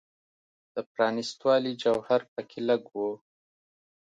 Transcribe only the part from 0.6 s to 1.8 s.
د پرانیستوالي